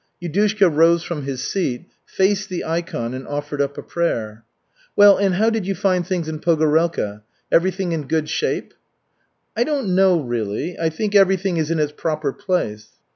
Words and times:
Yudushka 0.19 0.67
rose 0.67 1.03
from 1.03 1.25
his 1.25 1.43
seat, 1.43 1.85
faced 2.07 2.49
the 2.49 2.65
ikon 2.65 3.13
and 3.13 3.27
offered 3.27 3.61
up 3.61 3.77
a 3.77 3.83
prayer. 3.83 4.43
"Well, 4.95 5.15
and 5.15 5.35
how 5.35 5.51
did 5.51 5.67
you 5.67 5.75
find 5.75 6.07
things 6.07 6.27
in 6.27 6.39
Pogorelka, 6.39 7.21
everything 7.51 7.91
in 7.91 8.07
good 8.07 8.27
shape?" 8.27 8.73
"I 9.55 9.63
don't 9.63 9.93
know, 9.93 10.19
really. 10.19 10.75
I 10.79 10.89
think 10.89 11.13
everything 11.13 11.57
is 11.57 11.69
in 11.69 11.77
its 11.77 11.91
proper 11.95 12.33
place." 12.33 12.87